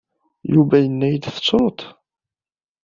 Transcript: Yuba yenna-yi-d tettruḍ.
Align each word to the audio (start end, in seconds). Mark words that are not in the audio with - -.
Yuba 0.53 0.77
yenna-yi-d 0.83 1.23
tettruḍ. 1.27 1.79